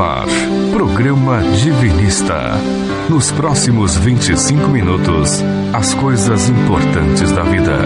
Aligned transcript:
Ar, 0.00 0.26
programa 0.72 1.40
Divinista. 1.42 2.52
Nos 3.08 3.30
próximos 3.30 3.96
25 3.96 4.68
minutos, 4.68 5.40
as 5.72 5.94
coisas 5.94 6.48
importantes 6.48 7.30
da 7.30 7.42
vida. 7.42 7.78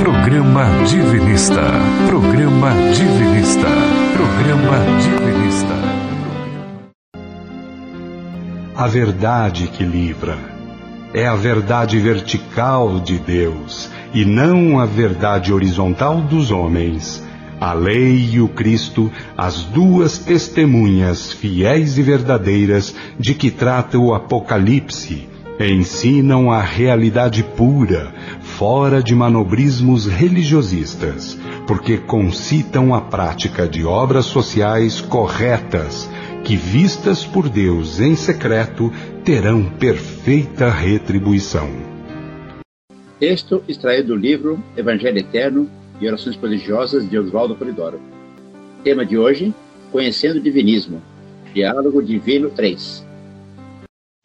Programa 0.00 0.64
Divinista. 0.86 1.60
Programa 2.06 2.70
Divinista. 2.94 3.68
Programa 4.14 4.78
Divinista. 5.02 5.74
A 8.74 8.86
verdade 8.86 9.66
que 9.66 9.84
livra 9.84 10.38
é 11.12 11.26
a 11.26 11.34
verdade 11.34 11.98
vertical 11.98 13.00
de 13.00 13.18
Deus 13.18 13.90
e 14.14 14.24
não 14.24 14.78
a 14.78 14.86
verdade 14.86 15.52
horizontal 15.52 16.20
dos 16.20 16.50
homens 16.50 17.22
a 17.60 17.74
lei 17.74 18.30
e 18.32 18.40
o 18.40 18.48
Cristo, 18.48 19.12
as 19.36 19.62
duas 19.64 20.18
testemunhas 20.18 21.30
fiéis 21.30 21.98
e 21.98 22.02
verdadeiras 22.02 22.96
de 23.18 23.34
que 23.34 23.50
trata 23.50 23.98
o 23.98 24.14
Apocalipse, 24.14 25.28
ensinam 25.60 26.50
a 26.50 26.62
realidade 26.62 27.42
pura, 27.42 28.14
fora 28.40 29.02
de 29.02 29.14
manobrismos 29.14 30.06
religiosistas, 30.06 31.38
porque 31.66 31.98
concitam 31.98 32.94
a 32.94 33.02
prática 33.02 33.68
de 33.68 33.84
obras 33.84 34.24
sociais 34.24 35.02
corretas, 35.02 36.08
que 36.44 36.56
vistas 36.56 37.26
por 37.26 37.46
Deus 37.50 38.00
em 38.00 38.16
secreto 38.16 38.90
terão 39.22 39.64
perfeita 39.64 40.70
retribuição. 40.70 41.68
Texto 43.18 43.62
extraído 43.68 44.08
do 44.08 44.16
livro 44.16 44.64
Evangelho 44.74 45.18
Eterno 45.18 45.79
e 46.00 46.08
Orações 46.08 46.34
Prodigiosas 46.34 47.08
de 47.08 47.18
Oswaldo 47.18 47.54
Polidoro. 47.54 48.00
Tema 48.82 49.04
de 49.04 49.18
hoje: 49.18 49.54
Conhecendo 49.92 50.38
o 50.38 50.40
Divinismo. 50.40 51.02
Diálogo 51.52 52.02
Divino 52.02 52.48
3. 52.50 53.06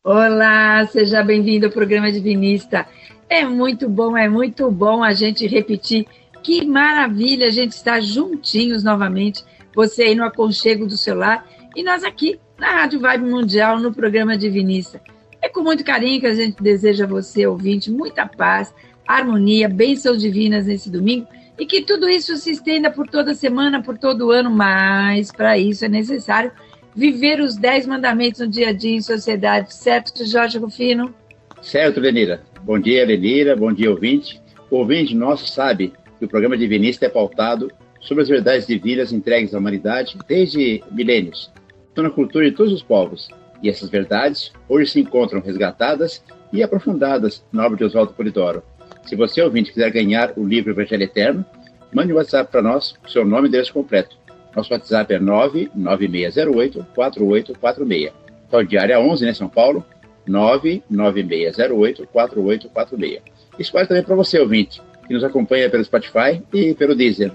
Olá, 0.04 0.86
seja 0.86 1.24
bem-vindo 1.24 1.66
ao 1.66 1.72
programa 1.72 2.12
Divinista. 2.12 2.88
É 3.27 3.44
muito 3.44 3.90
bom, 3.90 4.16
é 4.16 4.30
muito 4.30 4.70
bom 4.72 5.04
a 5.04 5.12
gente 5.12 5.48
repetir. 5.48 6.05
Que 6.44 6.66
maravilha 6.66 7.48
a 7.48 7.49
gente 7.49 7.72
estar 7.72 7.99
juntinhos 7.99 8.84
novamente. 8.84 9.44
Você 9.74 10.04
aí 10.04 10.16
no 10.16 10.24
aconchego 10.24 10.86
do 10.86 10.96
celular 10.96 11.46
e 11.76 11.84
nós 11.84 12.04
aqui 12.04 12.40
na 12.58 12.70
Rádio 12.71 12.99
Vibe 12.99 13.26
Mundial 13.26 13.80
no 13.80 13.92
programa 13.92 14.38
Divinista. 14.38 15.02
É 15.42 15.49
com 15.49 15.62
muito 15.62 15.84
carinho 15.84 16.21
que 16.21 16.27
a 16.27 16.36
gente 16.36 16.62
deseja 16.62 17.04
a 17.04 17.08
você, 17.08 17.46
ouvinte, 17.46 17.92
muita 17.92 18.27
paz, 18.27 18.74
harmonia, 19.05 19.68
bênçãos 19.68 20.21
divinas 20.21 20.68
nesse 20.68 20.90
domingo 20.90 21.27
e 21.58 21.66
que 21.66 21.82
tudo 21.82 22.10
isso 22.10 22.36
se 22.38 22.52
estenda 22.52 22.92
por 22.92 23.08
toda 23.08 23.34
semana, 23.34 23.82
por 23.82 23.98
todo 23.98 24.32
ano, 24.32 24.50
mas 24.50 25.32
para 25.32 25.58
isso 25.58 25.86
é 25.86 25.90
necessário 25.90 26.52
viver 26.96 27.42
os 27.42 27.58
dez 27.58 27.86
mandamentos 27.86 28.42
no 28.42 28.48
dia 28.48 28.70
a 28.70 28.74
dia 28.74 28.96
em 28.96 29.02
sociedade, 29.02 29.74
certo, 29.74 30.26
Jorge 30.26 30.58
Rufino? 30.58 31.14
Certo, 31.62 32.00
Lenira. 32.00 32.42
Bom 32.62 32.80
dia, 32.80 33.06
Lenira. 33.06 33.56
Bom 33.56 33.74
dia, 33.74 33.90
ouvinte. 33.90 34.42
O 34.70 34.78
ouvinte 34.78 35.16
nosso 35.16 35.48
sabe 35.48 35.94
que 36.18 36.26
o 36.26 36.28
programa 36.28 36.58
Divinista 36.58 37.06
é 37.06 37.10
pautado 37.10 37.72
sobre 38.00 38.24
as 38.24 38.30
verdades 38.30 38.68
divinas 38.68 39.12
entregues 39.12 39.54
à 39.54 39.58
humanidade 39.58 40.18
desde 40.28 40.84
milênios. 40.92 41.52
Na 41.96 42.10
cultura 42.10 42.50
de 42.50 42.56
todos 42.56 42.74
os 42.74 42.84
povos. 42.84 43.30
E 43.64 43.70
essas 43.70 43.90
verdades 43.90 44.52
hoje 44.68 44.92
se 44.92 45.00
encontram 45.00 45.42
resgatadas 45.42 46.24
e 46.52 46.62
aprofundadas 46.62 47.44
na 47.52 47.66
obra 47.66 47.78
de 47.78 47.84
Oswaldo 47.86 48.14
Polidoro, 48.14 48.62
se 49.06 49.16
você, 49.16 49.42
ouvinte, 49.42 49.72
quiser 49.72 49.90
ganhar 49.92 50.34
o 50.36 50.44
livro 50.44 50.72
Evangelho 50.72 51.04
Eterno, 51.04 51.46
mande 51.94 52.12
um 52.12 52.16
WhatsApp 52.16 52.52
para 52.52 52.62
nós, 52.62 52.96
seu 53.08 53.24
nome 53.24 53.48
e 53.48 53.50
endereço 53.50 53.74
completo. 53.74 54.18
Nosso 54.56 54.74
WhatsApp 54.74 55.14
é 55.14 55.20
99608-4846. 55.20 58.12
Então, 58.48 58.64
diária 58.64 59.00
11, 59.00 59.26
né, 59.26 59.34
São 59.34 59.50
Paulo? 59.50 59.86
99608-4846. 60.28 63.22
Isso 63.60 63.72
também 63.72 64.03
para 64.03 64.16
você, 64.16 64.40
ouvinte, 64.40 64.82
que 65.08 65.14
nos 65.14 65.24
acompanha 65.24 65.70
pelo 65.70 65.84
Spotify 65.84 66.42
e 66.54 66.74
pelo 66.74 66.96
Deezer. 66.96 67.32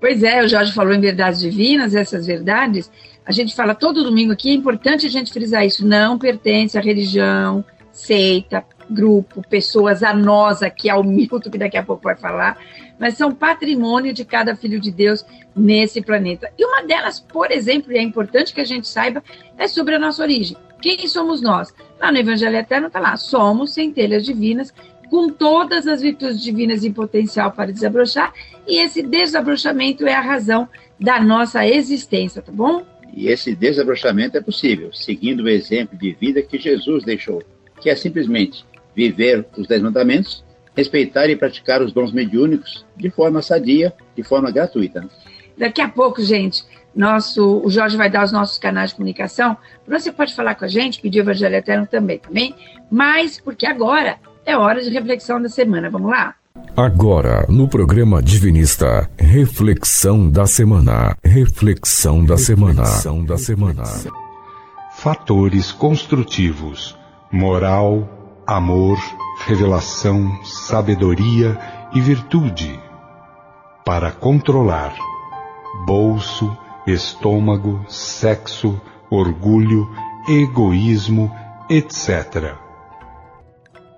Pois 0.00 0.22
é, 0.22 0.42
o 0.42 0.48
Jorge 0.48 0.72
falou 0.72 0.92
em 0.92 1.00
verdades 1.00 1.40
divinas, 1.40 1.94
essas 1.94 2.26
verdades, 2.26 2.90
a 3.24 3.32
gente 3.32 3.54
fala 3.54 3.74
todo 3.74 4.04
domingo 4.04 4.32
aqui, 4.32 4.50
é 4.50 4.54
importante 4.54 5.06
a 5.06 5.08
gente 5.08 5.32
frisar 5.32 5.64
isso, 5.64 5.86
não 5.86 6.18
pertence 6.18 6.76
à 6.76 6.80
religião, 6.80 7.64
seita, 7.90 8.62
grupo, 8.88 9.42
pessoas, 9.48 10.02
a 10.02 10.12
nós 10.14 10.62
aqui, 10.62 10.88
ao 10.90 11.02
Milton, 11.02 11.50
que 11.50 11.58
daqui 11.58 11.76
a 11.76 11.82
pouco 11.82 12.02
vai 12.02 12.16
falar, 12.16 12.58
mas 12.98 13.14
são 13.14 13.34
patrimônio 13.34 14.12
de 14.12 14.24
cada 14.24 14.54
filho 14.54 14.80
de 14.80 14.90
Deus 14.90 15.24
nesse 15.54 16.00
planeta. 16.00 16.50
E 16.58 16.64
uma 16.64 16.82
delas, 16.82 17.20
por 17.20 17.50
exemplo, 17.50 17.92
e 17.92 17.98
é 17.98 18.02
importante 18.02 18.54
que 18.54 18.60
a 18.60 18.64
gente 18.64 18.88
saiba, 18.88 19.22
é 19.58 19.66
sobre 19.66 19.94
a 19.94 19.98
nossa 19.98 20.22
origem. 20.22 20.56
Quem 20.80 21.06
somos 21.08 21.40
nós? 21.40 21.72
Lá 21.98 22.12
no 22.12 22.18
Evangelho 22.18 22.56
Eterno 22.56 22.88
está 22.88 23.00
lá, 23.00 23.16
somos 23.16 23.72
centelhas 23.72 24.24
divinas, 24.24 24.72
com 25.10 25.28
todas 25.28 25.86
as 25.86 26.00
virtudes 26.00 26.42
divinas 26.42 26.84
em 26.84 26.92
potencial 26.92 27.52
para 27.52 27.72
desabrochar, 27.72 28.32
e 28.66 28.78
esse 28.82 29.02
desabrochamento 29.02 30.06
é 30.06 30.14
a 30.14 30.20
razão 30.20 30.68
da 30.98 31.20
nossa 31.20 31.66
existência, 31.66 32.42
tá 32.42 32.50
bom? 32.50 32.84
E 33.16 33.28
esse 33.28 33.54
desabrochamento 33.54 34.36
é 34.36 34.40
possível, 34.40 34.92
seguindo 34.92 35.44
o 35.44 35.48
exemplo 35.48 35.96
de 35.96 36.12
vida 36.12 36.42
que 36.42 36.58
Jesus 36.58 37.04
deixou, 37.04 37.42
que 37.80 37.88
é 37.88 37.94
simplesmente 37.94 38.64
viver 38.94 39.46
os 39.56 39.66
Dez 39.66 39.82
Mandamentos, 39.82 40.44
respeitar 40.76 41.28
e 41.28 41.36
praticar 41.36 41.82
os 41.82 41.92
dons 41.92 42.12
mediúnicos 42.12 42.84
de 42.96 43.10
forma 43.10 43.42
sadia, 43.42 43.92
de 44.16 44.22
forma 44.22 44.50
gratuita. 44.50 45.08
Daqui 45.56 45.80
a 45.80 45.88
pouco, 45.88 46.22
gente, 46.22 46.64
nosso, 46.94 47.60
o 47.64 47.70
Jorge 47.70 47.96
vai 47.96 48.10
dar 48.10 48.24
os 48.24 48.32
nossos 48.32 48.58
canais 48.58 48.90
de 48.90 48.96
comunicação. 48.96 49.56
Você 49.86 50.12
pode 50.12 50.34
falar 50.34 50.54
com 50.54 50.64
a 50.64 50.68
gente, 50.68 51.00
pedir 51.00 51.20
o 51.20 51.22
Evangelho 51.22 51.54
Eterno 51.54 51.86
também, 51.86 52.18
também. 52.18 52.54
Mas, 52.90 53.40
porque 53.40 53.66
agora 53.66 54.18
é 54.44 54.56
hora 54.56 54.82
de 54.82 54.90
reflexão 54.90 55.40
da 55.40 55.48
semana. 55.48 55.90
Vamos 55.90 56.10
lá? 56.10 56.34
Agora, 56.76 57.46
no 57.48 57.68
programa 57.68 58.22
Divinista, 58.22 59.08
reflexão 59.18 60.30
da 60.30 60.46
semana. 60.46 61.16
Reflexão 61.24 62.24
da 62.24 62.36
semana. 62.36 62.82
Reflexão 62.82 63.24
da 63.24 63.38
semana. 63.38 63.84
Fatores 64.96 65.72
construtivos: 65.72 66.96
moral, 67.30 68.08
amor, 68.46 68.98
revelação, 69.46 70.42
sabedoria 70.44 71.58
e 71.94 72.00
virtude 72.00 72.78
para 73.84 74.10
controlar 74.10 74.96
bolso, 75.86 76.56
estômago, 76.86 77.84
sexo, 77.88 78.80
orgulho, 79.10 79.86
egoísmo, 80.28 81.30
etc. 81.68 82.54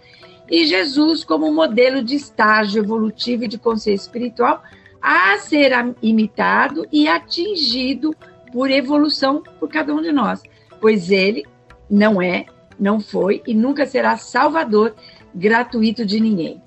e 0.49 0.65
Jesus 0.65 1.23
como 1.23 1.51
modelo 1.51 2.03
de 2.03 2.15
estágio 2.15 2.83
evolutivo 2.83 3.45
e 3.45 3.47
de 3.47 3.57
consciência 3.57 4.05
espiritual 4.05 4.61
a 5.01 5.37
ser 5.37 5.71
imitado 6.01 6.87
e 6.91 7.07
atingido 7.07 8.15
por 8.51 8.69
evolução 8.69 9.43
por 9.59 9.67
cada 9.67 9.93
um 9.93 10.01
de 10.01 10.11
nós, 10.11 10.41
pois 10.79 11.11
ele 11.11 11.43
não 11.89 12.21
é, 12.21 12.45
não 12.79 12.99
foi 12.99 13.41
e 13.45 13.53
nunca 13.53 13.85
será 13.85 14.15
salvador 14.15 14.95
gratuito 15.35 16.05
de 16.05 16.19
ninguém. 16.19 16.61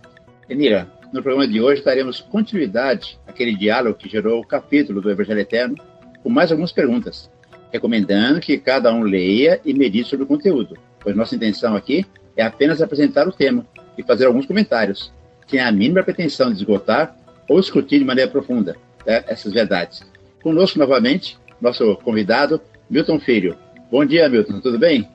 Enira, 0.48 0.90
no 1.12 1.22
programa 1.22 1.48
de 1.48 1.60
hoje 1.60 1.82
daremos 1.82 2.20
continuidade 2.20 3.18
àquele 3.26 3.56
diálogo 3.56 3.96
que 3.96 4.08
gerou 4.08 4.40
o 4.40 4.46
capítulo 4.46 5.00
do 5.00 5.10
Evangelho 5.10 5.40
Eterno, 5.40 5.76
com 6.22 6.28
mais 6.28 6.50
algumas 6.50 6.72
perguntas, 6.72 7.30
recomendando 7.72 8.40
que 8.40 8.58
cada 8.58 8.92
um 8.92 9.02
leia 9.02 9.60
e 9.64 9.72
medite 9.72 10.10
sobre 10.10 10.24
o 10.24 10.28
conteúdo, 10.28 10.76
pois 11.00 11.16
nossa 11.16 11.34
intenção 11.34 11.74
aqui 11.76 12.04
é 12.36 12.42
apenas 12.42 12.82
apresentar 12.82 13.26
o 13.26 13.32
tema 13.32 13.66
e 13.96 14.02
fazer 14.02 14.26
alguns 14.26 14.46
comentários, 14.46 15.12
sem 15.46 15.60
a 15.60 15.72
mínima 15.72 16.02
pretensão 16.02 16.50
de 16.50 16.58
esgotar 16.58 17.16
ou 17.48 17.60
discutir 17.60 17.98
de 17.98 18.04
maneira 18.04 18.30
profunda 18.30 18.76
né, 19.06 19.24
essas 19.26 19.52
verdades. 19.52 20.02
Conosco 20.42 20.78
novamente, 20.78 21.38
nosso 21.60 21.96
convidado, 21.96 22.60
Milton 22.90 23.18
Filho. 23.18 23.56
Bom 23.90 24.04
dia, 24.04 24.28
Milton, 24.28 24.60
tudo 24.60 24.78
bem? 24.78 25.08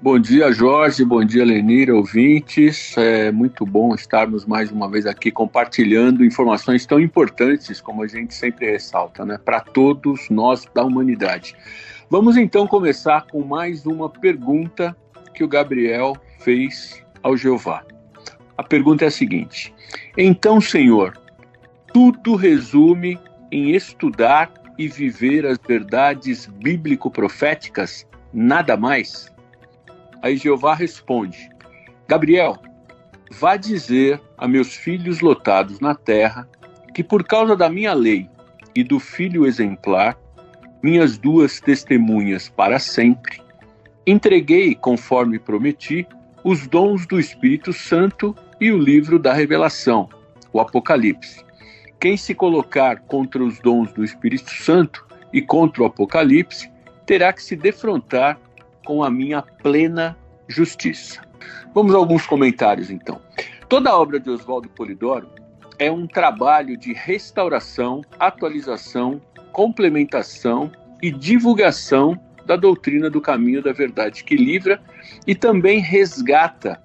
Bom 0.00 0.18
dia, 0.18 0.52
Jorge. 0.52 1.04
Bom 1.04 1.24
dia, 1.24 1.44
Lenira, 1.44 1.94
ouvintes. 1.94 2.94
É 2.98 3.32
muito 3.32 3.64
bom 3.64 3.94
estarmos 3.94 4.44
mais 4.44 4.70
uma 4.70 4.90
vez 4.90 5.06
aqui 5.06 5.30
compartilhando 5.30 6.24
informações 6.24 6.84
tão 6.84 7.00
importantes, 7.00 7.80
como 7.80 8.02
a 8.02 8.06
gente 8.06 8.34
sempre 8.34 8.70
ressalta, 8.70 9.24
né, 9.24 9.38
para 9.42 9.60
todos 9.60 10.28
nós 10.28 10.68
da 10.74 10.84
humanidade. 10.84 11.56
Vamos 12.10 12.36
então 12.36 12.66
começar 12.66 13.26
com 13.26 13.42
mais 13.42 13.86
uma 13.86 14.10
pergunta 14.10 14.94
que 15.32 15.42
o 15.42 15.48
Gabriel 15.48 16.14
fez 16.44 17.02
ao 17.22 17.36
Jeová. 17.36 17.82
A 18.56 18.62
pergunta 18.62 19.04
é 19.04 19.08
a 19.08 19.10
seguinte: 19.10 19.74
Então, 20.16 20.60
Senhor, 20.60 21.16
tudo 21.92 22.36
resume 22.36 23.18
em 23.50 23.74
estudar 23.74 24.52
e 24.78 24.86
viver 24.86 25.46
as 25.46 25.58
verdades 25.58 26.46
bíblico-proféticas, 26.46 28.06
nada 28.32 28.76
mais? 28.76 29.32
Aí 30.22 30.36
Jeová 30.36 30.74
responde: 30.74 31.50
Gabriel, 32.06 32.58
vá 33.30 33.56
dizer 33.56 34.20
a 34.36 34.46
meus 34.46 34.74
filhos 34.74 35.20
lotados 35.20 35.80
na 35.80 35.94
terra 35.94 36.48
que 36.94 37.02
por 37.02 37.24
causa 37.24 37.56
da 37.56 37.68
minha 37.68 37.92
lei 37.92 38.28
e 38.74 38.84
do 38.84 39.00
filho 39.00 39.46
exemplar, 39.46 40.16
minhas 40.82 41.16
duas 41.16 41.60
testemunhas 41.60 42.48
para 42.48 42.78
sempre, 42.78 43.40
entreguei, 44.06 44.74
conforme 44.74 45.38
prometi, 45.38 46.06
os 46.44 46.66
dons 46.66 47.06
do 47.06 47.18
Espírito 47.18 47.72
Santo 47.72 48.36
e 48.60 48.70
o 48.70 48.76
livro 48.76 49.18
da 49.18 49.32
Revelação, 49.32 50.10
o 50.52 50.60
Apocalipse. 50.60 51.42
Quem 51.98 52.18
se 52.18 52.34
colocar 52.34 53.00
contra 53.00 53.42
os 53.42 53.58
dons 53.60 53.90
do 53.94 54.04
Espírito 54.04 54.50
Santo 54.50 55.06
e 55.32 55.40
contra 55.40 55.82
o 55.82 55.86
Apocalipse 55.86 56.70
terá 57.06 57.32
que 57.32 57.42
se 57.42 57.56
defrontar 57.56 58.38
com 58.84 59.02
a 59.02 59.10
minha 59.10 59.40
plena 59.40 60.14
justiça. 60.46 61.22
Vamos 61.74 61.94
a 61.94 61.96
alguns 61.96 62.26
comentários 62.26 62.90
então. 62.90 63.18
Toda 63.66 63.88
a 63.88 63.98
obra 63.98 64.20
de 64.20 64.28
Oswaldo 64.28 64.68
Polidoro 64.68 65.28
é 65.78 65.90
um 65.90 66.06
trabalho 66.06 66.76
de 66.76 66.92
restauração, 66.92 68.02
atualização, 68.18 69.20
complementação 69.50 70.70
e 71.02 71.10
divulgação 71.10 72.20
da 72.46 72.56
doutrina 72.56 73.08
do 73.08 73.20
caminho 73.20 73.62
da 73.62 73.72
verdade 73.72 74.24
que 74.24 74.36
livra 74.36 74.80
e 75.26 75.34
também 75.34 75.80
resgata 75.80 76.80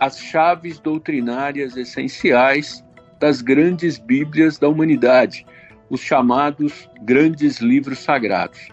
as 0.00 0.18
chaves 0.18 0.78
doutrinárias 0.78 1.76
essenciais 1.76 2.84
das 3.20 3.40
grandes 3.40 3.98
Bíblias 3.98 4.58
da 4.58 4.68
humanidade, 4.68 5.46
os 5.88 6.00
chamados 6.00 6.88
grandes 7.02 7.58
livros 7.58 8.00
sagrados. 8.00 8.68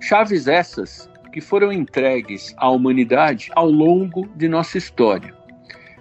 Chaves 0.00 0.46
essas 0.46 1.08
que 1.32 1.40
foram 1.40 1.72
entregues 1.72 2.54
à 2.56 2.70
humanidade 2.70 3.50
ao 3.54 3.68
longo 3.68 4.26
de 4.34 4.48
nossa 4.48 4.78
história. 4.78 5.34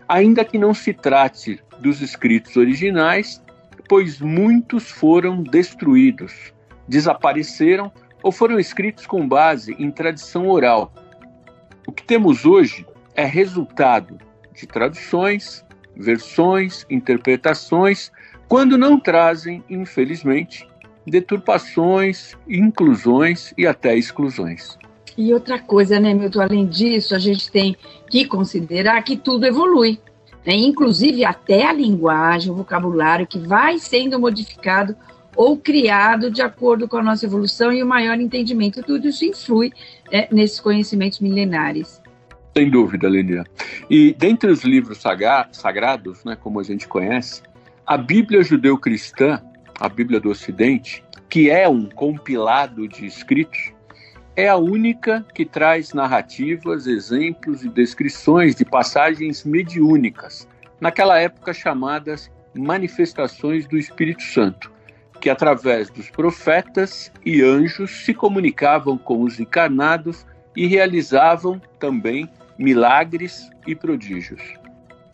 Ainda 0.07 0.45
que 0.45 0.57
não 0.57 0.73
se 0.73 0.93
trate 0.93 1.59
dos 1.79 2.01
escritos 2.01 2.55
originais, 2.55 3.43
pois 3.89 4.19
muitos 4.19 4.89
foram 4.89 5.43
destruídos, 5.43 6.53
desapareceram 6.87 7.91
ou 8.27 8.31
foram 8.33 8.59
escritos 8.59 9.07
com 9.07 9.25
base 9.25 9.73
em 9.79 9.89
tradição 9.89 10.49
oral. 10.49 10.91
O 11.87 11.93
que 11.93 12.03
temos 12.03 12.43
hoje 12.43 12.85
é 13.15 13.23
resultado 13.23 14.17
de 14.53 14.67
traduções, 14.67 15.63
versões, 15.95 16.85
interpretações, 16.89 18.11
quando 18.45 18.77
não 18.77 18.99
trazem, 18.99 19.63
infelizmente, 19.69 20.67
deturpações, 21.05 22.35
inclusões 22.49 23.53
e 23.57 23.65
até 23.65 23.95
exclusões. 23.95 24.77
E 25.17 25.33
outra 25.33 25.57
coisa, 25.57 25.97
né, 25.97 26.13
Milton? 26.13 26.41
Além 26.41 26.65
disso, 26.65 27.15
a 27.15 27.19
gente 27.19 27.49
tem 27.49 27.77
que 28.09 28.25
considerar 28.25 29.01
que 29.03 29.15
tudo 29.15 29.45
evolui. 29.45 30.01
Né? 30.45 30.53
Inclusive 30.53 31.23
até 31.23 31.65
a 31.65 31.71
linguagem, 31.71 32.51
o 32.51 32.55
vocabulário 32.55 33.25
que 33.25 33.39
vai 33.39 33.79
sendo 33.79 34.19
modificado 34.19 34.97
ou 35.37 35.55
criado 35.55 36.31
de 36.31 36.41
acordo 36.41 36.87
com 36.87 36.97
a 36.97 37.03
nossa 37.03 37.25
evolução 37.27 37.71
e 37.71 37.83
o 37.83 37.85
maior 37.85 38.19
entendimento. 38.19 38.81
Tudo 38.81 39.07
isso 39.07 39.23
influi 39.23 39.71
né, 40.11 40.27
nesses 40.31 40.59
conhecimentos 40.59 41.19
milenares. 41.19 42.01
Sem 42.57 42.71
dúvida, 42.71 43.07
Lenia. 43.07 43.43
E 43.87 44.15
dentre 44.17 44.49
os 44.49 44.63
livros 44.63 44.97
sagrados, 45.51 46.25
né, 46.25 46.35
como 46.35 46.59
a 46.59 46.63
gente 46.63 46.87
conhece, 46.87 47.43
a 47.85 47.95
Bíblia 47.95 48.41
judeu-cristã, 48.41 49.39
a 49.79 49.87
Bíblia 49.87 50.19
do 50.19 50.31
Ocidente, 50.31 51.03
que 51.29 51.51
é 51.51 51.69
um 51.69 51.85
compilado 51.85 52.87
de 52.87 53.05
escritos, 53.05 53.71
é 54.35 54.49
a 54.49 54.57
única 54.57 55.23
que 55.35 55.45
traz 55.45 55.93
narrativas, 55.93 56.87
exemplos 56.87 57.63
e 57.63 57.69
descrições 57.69 58.55
de 58.55 58.65
passagens 58.65 59.43
mediúnicas, 59.43 60.47
naquela 60.81 61.19
época 61.19 61.53
chamadas 61.53 62.31
manifestações 62.55 63.67
do 63.67 63.77
Espírito 63.77 64.23
Santo, 64.23 64.71
que 65.19 65.29
através 65.29 65.89
dos 65.89 66.09
profetas 66.09 67.11
e 67.25 67.41
anjos 67.41 68.05
se 68.05 68.13
comunicavam 68.13 68.97
com 68.97 69.21
os 69.21 69.39
encarnados 69.39 70.25
e 70.55 70.67
realizavam 70.67 71.61
também 71.79 72.29
milagres 72.57 73.49
e 73.65 73.75
prodígios. 73.75 74.41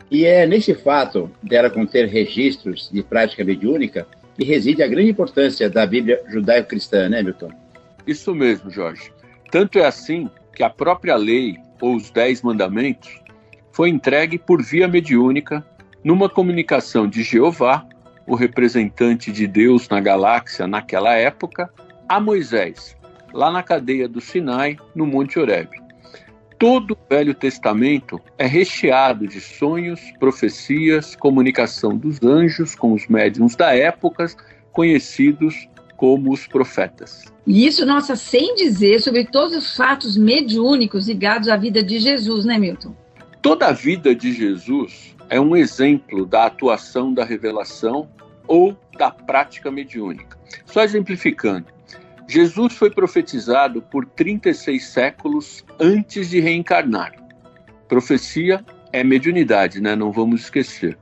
E 0.10 0.26
é 0.26 0.46
nesse 0.46 0.76
fato 0.76 1.30
dela 1.42 1.70
conter 1.70 2.08
registros 2.08 2.90
de 2.92 3.02
prática 3.02 3.44
mediúnica 3.44 4.08
que 4.38 4.46
reside 4.46 4.84
a 4.84 4.88
grande 4.88 5.10
importância 5.10 5.70
da 5.70 5.86
Bíblia 5.86 6.22
judaico-cristã, 6.28 7.10
né, 7.10 7.22
Milton? 7.22 7.50
Isso 8.06 8.34
mesmo, 8.34 8.70
Jorge. 8.70 9.12
Tanto 9.52 9.80
é 9.80 9.86
assim 9.86 10.30
que 10.56 10.64
a 10.64 10.70
própria 10.70 11.16
lei, 11.16 11.58
ou 11.82 11.96
os 11.96 12.10
Dez 12.10 12.42
Mandamentos, 12.42 13.22
foi 13.72 13.90
entregue 13.90 14.38
por 14.38 14.62
via 14.62 14.88
mediúnica 14.88 15.66
numa 16.04 16.30
comunicação 16.30 17.08
de 17.08 17.24
Jeová, 17.24 17.86
o 18.26 18.36
representante 18.36 19.32
de 19.32 19.48
Deus 19.48 19.90
na 19.90 20.00
galáxia 20.00 20.68
naquela 20.68 21.14
época, 21.14 21.70
a 22.08 22.20
Moisés, 22.20 22.96
lá 23.34 23.52
na 23.52 23.64
cadeia 23.64 24.08
do 24.08 24.22
Sinai, 24.22 24.78
no 24.96 25.06
Monte 25.06 25.40
Horeb 25.40 25.84
todo 26.64 26.92
o 26.92 26.98
Velho 27.10 27.34
Testamento 27.34 28.22
é 28.38 28.48
recheado 28.48 29.28
de 29.28 29.42
sonhos, 29.42 30.00
profecias, 30.18 31.14
comunicação 31.14 31.98
dos 31.98 32.24
anjos 32.24 32.74
com 32.74 32.94
os 32.94 33.06
médiums 33.06 33.54
da 33.54 33.76
época, 33.76 34.28
conhecidos 34.72 35.68
como 35.98 36.32
os 36.32 36.48
profetas. 36.48 37.26
E 37.46 37.68
isso, 37.68 37.86
nossa, 37.86 38.16
sem 38.16 38.56
dizer 38.56 39.02
sobre 39.02 39.26
todos 39.26 39.58
os 39.58 39.76
fatos 39.76 40.16
mediúnicos 40.16 41.06
ligados 41.06 41.50
à 41.50 41.58
vida 41.58 41.84
de 41.84 42.00
Jesus, 42.00 42.46
né, 42.46 42.58
Milton? 42.58 42.96
Toda 43.42 43.68
a 43.68 43.74
vida 43.74 44.16
de 44.16 44.32
Jesus 44.32 45.13
é 45.30 45.40
um 45.40 45.56
exemplo 45.56 46.26
da 46.26 46.46
atuação 46.46 47.14
da 47.14 47.24
revelação 47.24 48.10
ou 48.48 48.78
da 48.98 49.12
prática 49.12 49.72
mediúnica. 49.72 50.38
Só 50.66 50.84
exemplificando, 50.84 51.68
Jesus 52.28 52.74
foi 52.74 52.90
profetizado 52.90 53.82
por 53.82 54.06
36 54.06 54.86
séculos 54.86 55.66
antes 55.80 56.30
de 56.30 56.40
reencarnar. 56.40 57.14
Profecia 57.88 58.64
é 58.92 59.04
mediunidade, 59.04 59.82
né? 59.82 59.96
Não 59.96 60.12
vamos 60.12 60.42
esquecer. 60.42 60.98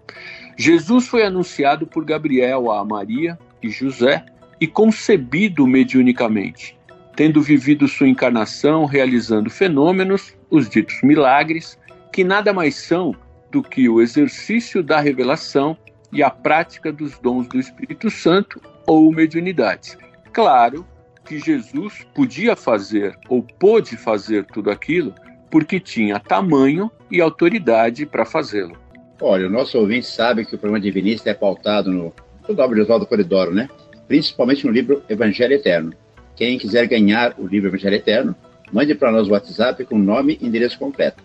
Jesus 0.57 1.07
foi 1.07 1.23
anunciado 1.23 1.85
por 1.85 2.05
Gabriel 2.05 2.71
a 2.71 2.83
Maria 2.83 3.37
e 3.61 3.69
José 3.69 4.25
e 4.59 4.67
concebido 4.67 5.65
mediunicamente, 5.65 6.77
tendo 7.15 7.41
vivido 7.41 7.87
sua 7.87 8.07
encarnação 8.07 8.85
realizando 8.85 9.49
fenômenos, 9.49 10.35
os 10.49 10.69
ditos 10.69 11.01
milagres, 11.01 11.79
que 12.11 12.23
nada 12.23 12.53
mais 12.53 12.75
são 12.75 13.15
do 13.51 13.61
que 13.61 13.89
o 13.89 14.01
exercício 14.01 14.81
da 14.81 14.99
revelação 14.99 15.77
e 16.11 16.23
a 16.23 16.29
prática 16.29 16.91
dos 16.91 17.19
dons 17.19 17.47
do 17.47 17.59
Espírito 17.59 18.09
Santo 18.09 18.61
ou 18.87 19.11
mediunidades. 19.11 19.97
Claro 20.31 20.85
que 21.25 21.39
Jesus 21.39 22.05
podia 22.15 22.55
fazer 22.55 23.17
ou 23.29 23.43
pôde 23.43 23.95
fazer 23.97 24.45
tudo 24.45 24.71
aquilo 24.71 25.13
porque 25.49 25.79
tinha 25.79 26.19
tamanho 26.19 26.89
e 27.11 27.19
autoridade 27.19 28.05
para 28.05 28.25
fazê-lo. 28.25 28.77
Olha, 29.19 29.47
o 29.47 29.49
nosso 29.49 29.77
ouvinte 29.77 30.07
sabe 30.07 30.45
que 30.45 30.55
o 30.55 30.57
programa 30.57 30.81
Divinista 30.81 31.29
é 31.29 31.33
pautado 31.33 31.91
no, 31.91 32.13
no 32.47 32.61
obra 32.61 32.75
de 32.75 32.81
Oswaldo 32.81 33.05
Coridoro, 33.05 33.53
né? 33.53 33.69
Principalmente 34.07 34.65
no 34.65 34.71
livro 34.71 35.03
Evangelho 35.07 35.53
Eterno. 35.53 35.93
Quem 36.35 36.57
quiser 36.57 36.87
ganhar 36.87 37.35
o 37.37 37.45
livro 37.45 37.69
Evangelho 37.69 37.95
Eterno, 37.95 38.35
mande 38.71 38.95
para 38.95 39.11
nós 39.11 39.27
o 39.27 39.31
WhatsApp 39.31 39.85
com 39.85 39.97
nome 39.97 40.39
e 40.41 40.47
endereço 40.47 40.79
completo. 40.79 41.21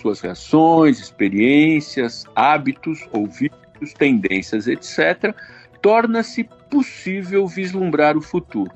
suas 0.01 0.19
reações, 0.19 0.99
experiências, 0.99 2.25
hábitos 2.35 3.07
ou 3.11 3.27
vícios, 3.27 3.93
tendências, 3.97 4.67
etc., 4.67 5.35
torna-se 5.81 6.43
possível 6.69 7.47
vislumbrar 7.47 8.17
o 8.17 8.21
futuro. 8.21 8.71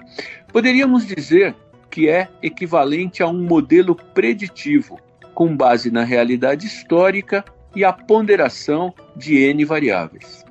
Poderíamos 0.52 1.06
dizer 1.06 1.56
que 1.90 2.10
é 2.10 2.28
equivalente 2.42 3.22
a 3.22 3.28
um 3.28 3.44
modelo 3.44 3.96
preditivo, 3.96 5.00
com 5.34 5.56
base 5.56 5.92
na 5.92 6.04
realidade 6.04 6.66
histórica 6.66 7.44
e 7.76 7.84
a 7.84 7.94
ponderação 7.94 8.94
de 9.16 9.38
N 9.38 9.64
variáveis. 9.66 10.44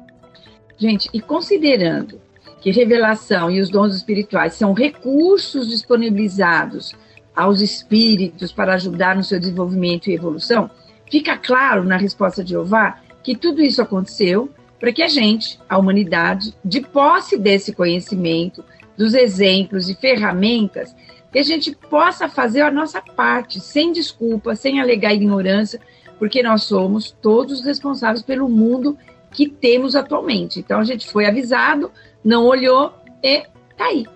Gente, 0.76 1.08
e 1.12 1.20
considerando 1.20 2.20
que 2.64 2.70
revelação 2.70 3.50
e 3.50 3.60
os 3.60 3.68
dons 3.68 3.94
espirituais 3.94 4.54
são 4.54 4.72
recursos 4.72 5.68
disponibilizados 5.68 6.94
aos 7.36 7.60
espíritos 7.60 8.52
para 8.52 8.72
ajudar 8.72 9.14
no 9.14 9.22
seu 9.22 9.38
desenvolvimento 9.38 10.08
e 10.08 10.14
evolução, 10.14 10.70
fica 11.10 11.36
claro 11.36 11.84
na 11.84 11.98
resposta 11.98 12.42
de 12.42 12.52
Jeová 12.52 13.00
que 13.22 13.36
tudo 13.36 13.60
isso 13.60 13.82
aconteceu 13.82 14.48
para 14.80 14.94
que 14.94 15.02
a 15.02 15.08
gente, 15.08 15.60
a 15.68 15.76
humanidade, 15.76 16.54
de 16.64 16.80
posse 16.80 17.36
desse 17.36 17.74
conhecimento, 17.74 18.64
dos 18.96 19.12
exemplos 19.12 19.90
e 19.90 19.94
ferramentas, 19.94 20.96
que 21.30 21.38
a 21.38 21.42
gente 21.42 21.76
possa 21.90 22.30
fazer 22.30 22.62
a 22.62 22.70
nossa 22.70 23.02
parte, 23.02 23.60
sem 23.60 23.92
desculpa, 23.92 24.56
sem 24.56 24.80
alegar 24.80 25.12
ignorância, 25.12 25.78
porque 26.18 26.42
nós 26.42 26.62
somos 26.62 27.10
todos 27.10 27.62
responsáveis 27.62 28.22
pelo 28.22 28.48
mundo 28.48 28.96
que 29.34 29.48
temos 29.48 29.94
atualmente. 29.94 30.60
Então 30.60 30.80
a 30.80 30.84
gente 30.84 31.10
foi 31.10 31.26
avisado, 31.26 31.90
não 32.24 32.46
olhou 32.46 32.94
e 33.22 33.42
tá 33.76 33.86
aí. 33.86 34.06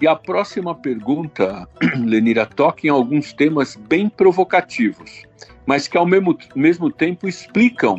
E 0.00 0.06
a 0.06 0.16
próxima 0.16 0.74
pergunta, 0.74 1.68
Lenira, 1.98 2.46
toca 2.46 2.86
em 2.86 2.90
alguns 2.90 3.32
temas 3.32 3.76
bem 3.76 4.08
provocativos, 4.08 5.24
mas 5.66 5.88
que 5.88 5.98
ao 5.98 6.06
mesmo, 6.06 6.38
mesmo 6.54 6.90
tempo 6.90 7.28
explicam 7.28 7.98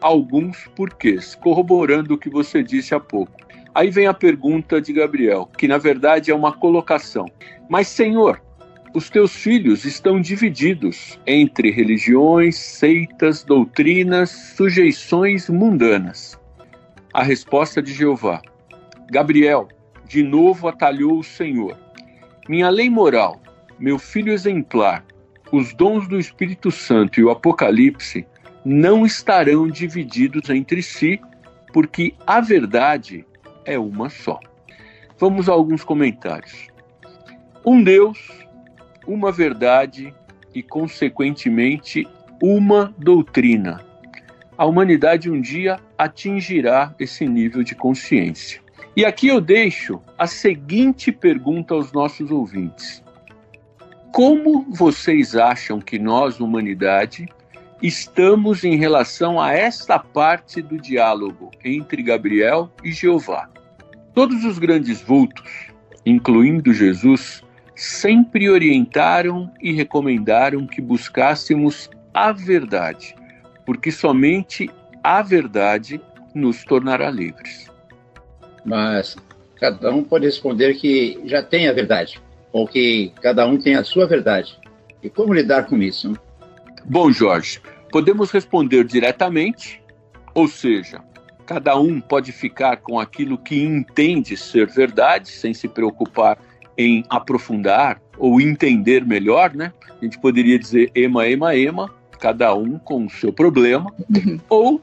alguns 0.00 0.68
porquês, 0.76 1.34
corroborando 1.34 2.14
o 2.14 2.18
que 2.18 2.30
você 2.30 2.62
disse 2.62 2.94
há 2.94 3.00
pouco. 3.00 3.32
Aí 3.74 3.90
vem 3.90 4.06
a 4.06 4.14
pergunta 4.14 4.80
de 4.80 4.92
Gabriel, 4.92 5.48
que 5.58 5.68
na 5.68 5.78
verdade 5.78 6.30
é 6.30 6.34
uma 6.34 6.52
colocação. 6.52 7.26
Mas, 7.68 7.88
Senhor, 7.88 8.40
os 8.94 9.10
teus 9.10 9.34
filhos 9.34 9.84
estão 9.84 10.20
divididos 10.20 11.18
entre 11.26 11.70
religiões, 11.70 12.56
seitas, 12.56 13.44
doutrinas, 13.44 14.30
sujeições 14.56 15.48
mundanas. 15.48 16.38
A 17.12 17.22
resposta 17.22 17.82
de 17.82 17.92
Jeová: 17.92 18.40
Gabriel, 19.10 19.68
de 20.06 20.22
novo 20.22 20.68
atalhou 20.68 21.18
o 21.18 21.24
Senhor. 21.24 21.76
Minha 22.48 22.68
lei 22.68 22.88
moral, 22.88 23.40
meu 23.78 23.98
filho 23.98 24.32
exemplar, 24.32 25.04
os 25.52 25.74
dons 25.74 26.08
do 26.08 26.18
Espírito 26.18 26.70
Santo 26.70 27.20
e 27.20 27.24
o 27.24 27.30
Apocalipse 27.30 28.26
não 28.64 29.06
estarão 29.06 29.68
divididos 29.68 30.50
entre 30.50 30.82
si, 30.82 31.20
porque 31.72 32.14
a 32.26 32.40
verdade 32.40 33.24
é 33.64 33.78
uma 33.78 34.08
só. 34.08 34.40
Vamos 35.18 35.48
a 35.48 35.52
alguns 35.52 35.84
comentários. 35.84 36.68
Um 37.64 37.82
Deus, 37.82 38.18
uma 39.06 39.30
verdade 39.30 40.14
e, 40.54 40.62
consequentemente, 40.62 42.06
uma 42.42 42.94
doutrina. 42.98 43.80
A 44.58 44.64
humanidade 44.64 45.30
um 45.30 45.40
dia 45.40 45.78
atingirá 45.98 46.94
esse 46.98 47.26
nível 47.26 47.62
de 47.62 47.74
consciência. 47.74 48.60
E 48.96 49.04
aqui 49.04 49.28
eu 49.28 49.40
deixo 49.40 50.00
a 50.16 50.26
seguinte 50.26 51.12
pergunta 51.12 51.74
aos 51.74 51.92
nossos 51.92 52.30
ouvintes: 52.30 53.02
Como 54.12 54.66
vocês 54.70 55.36
acham 55.36 55.78
que 55.78 55.98
nós, 55.98 56.40
humanidade, 56.40 57.28
estamos 57.82 58.64
em 58.64 58.76
relação 58.76 59.40
a 59.40 59.52
esta 59.52 59.98
parte 59.98 60.62
do 60.62 60.78
diálogo 60.78 61.50
entre 61.62 62.02
Gabriel 62.02 62.70
e 62.82 62.90
Jeová. 62.90 63.50
Todos 64.14 64.44
os 64.44 64.58
grandes 64.58 65.02
vultos, 65.02 65.68
incluindo 66.04 66.72
Jesus, 66.72 67.44
sempre 67.76 68.48
orientaram 68.48 69.52
e 69.60 69.70
recomendaram 69.70 70.66
que 70.66 70.80
buscássemos 70.80 71.90
a 72.12 72.32
verdade, 72.32 73.14
porque 73.66 73.92
somente 73.92 74.70
a 75.04 75.20
verdade 75.20 76.00
nos 76.34 76.64
tornará 76.64 77.10
livres. 77.10 77.70
Mas 78.64 79.14
cada 79.60 79.92
um 79.92 80.02
pode 80.02 80.24
responder 80.24 80.74
que 80.74 81.20
já 81.26 81.42
tem 81.42 81.68
a 81.68 81.72
verdade, 81.72 82.20
ou 82.50 82.66
que 82.66 83.12
cada 83.20 83.46
um 83.46 83.58
tem 83.58 83.76
a 83.76 83.84
sua 83.84 84.06
verdade. 84.06 84.58
E 85.02 85.10
como 85.10 85.34
lidar 85.34 85.66
com 85.66 85.76
isso? 85.76 86.18
Bom, 86.86 87.12
Jorge, 87.12 87.60
podemos 87.92 88.30
responder 88.30 88.84
diretamente, 88.84 89.82
ou 90.34 90.48
seja, 90.48 91.02
cada 91.44 91.78
um 91.78 92.00
pode 92.00 92.32
ficar 92.32 92.78
com 92.78 92.98
aquilo 92.98 93.36
que 93.36 93.62
entende 93.62 94.36
ser 94.36 94.66
verdade, 94.66 95.28
sem 95.28 95.52
se 95.52 95.68
preocupar 95.68 96.38
em 96.76 97.04
aprofundar 97.08 98.00
ou 98.18 98.40
entender 98.40 99.04
melhor, 99.04 99.54
né? 99.54 99.72
A 100.00 100.04
gente 100.04 100.18
poderia 100.18 100.58
dizer 100.58 100.90
ema, 100.94 101.26
ema, 101.28 101.56
ema, 101.56 101.90
cada 102.18 102.54
um 102.54 102.78
com 102.78 103.06
o 103.06 103.10
seu 103.10 103.32
problema, 103.32 103.92
uhum. 104.10 104.40
ou 104.48 104.82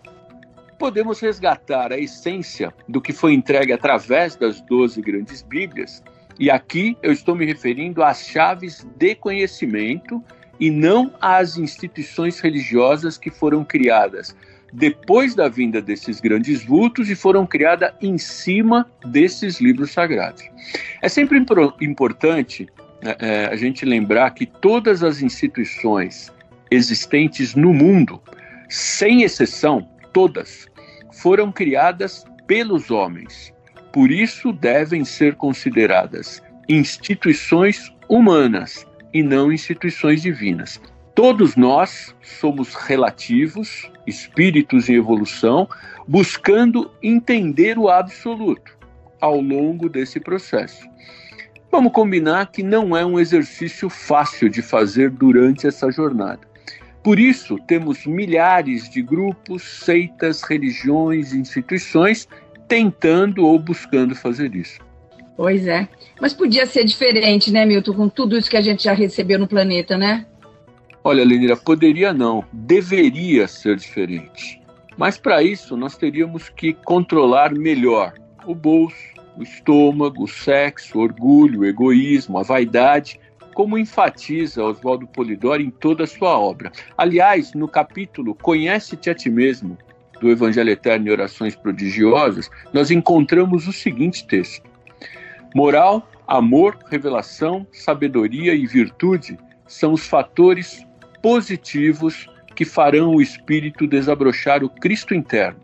podemos 0.78 1.20
resgatar 1.20 1.92
a 1.92 1.98
essência 1.98 2.74
do 2.88 3.00
que 3.00 3.14
foi 3.14 3.34
entregue 3.34 3.74
através 3.74 4.36
das 4.36 4.62
doze 4.62 5.02
grandes 5.02 5.42
Bíblias, 5.42 6.04
e 6.40 6.50
aqui 6.50 6.98
eu 7.02 7.12
estou 7.12 7.36
me 7.36 7.46
referindo 7.46 8.04
às 8.04 8.26
chaves 8.26 8.86
de 8.98 9.16
conhecimento 9.16 10.24
e 10.60 10.70
não 10.70 11.14
às 11.22 11.58
instituições 11.58 12.40
religiosas 12.40 13.18
que 13.18 13.30
foram 13.30 13.64
criadas 13.64 14.36
depois 14.74 15.36
da 15.36 15.48
vinda 15.48 15.80
desses 15.80 16.20
grandes 16.20 16.66
vultos 16.66 17.08
e 17.08 17.16
foram 17.16 17.46
criadas 17.46 17.94
em 18.02 18.18
cima 18.18 18.90
desses 19.06 19.62
livros 19.62 19.92
sagrados. 19.92 20.44
É 21.00 21.08
sempre 21.08 21.38
importante 21.80 22.68
né, 23.04 23.16
é, 23.20 23.46
a 23.46 23.56
gente 23.56 23.86
lembrar 23.86 24.32
que 24.32 24.48
todas 24.48 25.04
as 25.04 25.22
instituições 25.22 26.32
existentes 26.72 27.54
no 27.54 27.72
mundo, 27.72 28.20
sem 28.68 29.22
exceção, 29.22 29.88
todas, 30.12 30.68
foram 31.12 31.52
criadas 31.52 32.26
pelos 32.48 32.90
homens. 32.90 33.54
Por 33.92 34.10
isso 34.10 34.52
devem 34.52 35.06
ser 35.06 35.36
consideradas 35.36 36.42
instituições 36.68 37.94
humanas 38.10 38.88
e 39.14 39.22
não 39.22 39.52
instituições 39.52 40.24
divinas. 40.24 40.82
Todos 41.16 41.56
nós 41.56 42.16
somos 42.22 42.74
relativos, 42.74 43.92
espíritos 44.08 44.90
em 44.90 44.96
evolução, 44.96 45.70
buscando 46.08 46.90
entender 47.04 47.78
o 47.78 47.88
absoluto 47.88 48.76
ao 49.22 49.40
longo 49.40 49.88
desse 49.88 50.20
processo. 50.20 50.88
Vamos 51.72 51.94
combinar 51.94 52.52
que 52.52 52.64
não 52.64 52.98
é 52.98 53.06
um 53.06 53.20
exercício 53.20 53.90
fácil 53.90 54.50
de 54.50 54.62
fazer 54.62 55.12
durante 55.12 55.68
essa 55.68 55.92
jornada. 55.92 56.42
Por 57.04 57.20
isso, 57.20 57.58
temos 57.68 58.06
milhares 58.06 58.90
de 58.90 59.02
grupos, 59.02 59.62
seitas, 59.62 60.42
religiões, 60.42 61.34
instituições 61.34 62.28
tentando 62.68 63.46
ou 63.46 63.60
buscando 63.60 64.16
fazer 64.16 64.56
isso. 64.56 64.80
Pois 65.36 65.68
é. 65.68 65.88
Mas 66.20 66.34
podia 66.34 66.66
ser 66.66 66.86
diferente, 66.86 67.52
né, 67.52 67.66
Milton, 67.66 67.94
com 67.94 68.10
tudo 68.10 68.38
isso 68.38 68.50
que 68.50 68.58
a 68.58 68.62
gente 68.62 68.84
já 68.84 68.94
recebeu 68.94 69.38
no 69.38 69.48
planeta, 69.48 69.98
né? 69.98 70.26
Olha, 71.06 71.26
Lenira, 71.26 71.58
poderia 71.58 72.14
não, 72.14 72.46
deveria 72.54 73.46
ser 73.46 73.76
diferente. 73.76 74.62
Mas 74.98 75.18
para 75.18 75.44
isso 75.44 75.76
nós 75.76 75.98
teríamos 75.98 76.48
que 76.48 76.74
controlar 76.74 77.54
melhor 77.54 78.14
o 78.46 78.56
bolso, 78.56 78.96
o 79.38 79.44
estômago, 79.44 80.24
o 80.24 80.28
sexo, 80.28 80.98
o 80.98 81.02
orgulho, 81.02 81.62
o 81.62 81.66
egoísmo, 81.66 82.38
a 82.38 82.44
vaidade, 82.44 83.20
como 83.54 83.78
enfatiza 83.78 84.64
Oswaldo 84.64 85.06
Polidori 85.06 85.66
em 85.66 85.70
toda 85.70 86.06
a 86.06 86.08
sua 86.08 86.40
obra. 86.40 86.72
Aliás, 86.98 87.54
no 87.54 87.68
capítulo 87.68 88.34
Conhece-te 88.36 89.10
a 89.10 89.16
ti 89.16 89.30
mesmo, 89.30 89.78
do 90.22 90.32
Evangelho 90.32 90.70
Eterno 90.70 91.08
e 91.08 91.12
Orações 91.12 91.54
Prodigiosas, 91.54 92.50
nós 92.72 92.90
encontramos 92.92 93.68
o 93.68 93.74
seguinte 93.74 94.26
texto: 94.26 94.64
Moral, 95.54 96.08
amor, 96.26 96.78
revelação, 96.90 97.68
sabedoria 97.74 98.56
e 98.56 98.66
virtude 98.66 99.38
são 99.68 99.92
os 99.92 100.08
fatores 100.08 100.86
positivos 101.24 102.28
que 102.54 102.66
farão 102.66 103.16
o 103.16 103.22
espírito 103.22 103.88
desabrochar 103.88 104.62
o 104.62 104.70
Cristo 104.70 105.16
interno. 105.16 105.62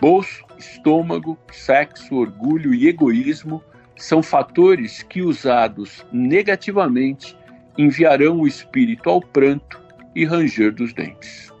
Bolso, 0.00 0.42
estômago, 0.58 1.38
sexo, 1.52 2.16
orgulho 2.16 2.74
e 2.74 2.88
egoísmo 2.88 3.62
são 3.96 4.22
fatores 4.22 5.02
que, 5.02 5.20
usados 5.20 6.04
negativamente, 6.10 7.36
enviarão 7.76 8.40
o 8.40 8.46
espírito 8.46 9.10
ao 9.10 9.20
pranto 9.20 9.78
e 10.16 10.24
ranger 10.24 10.72
dos 10.72 10.94
dentes. 10.94 11.52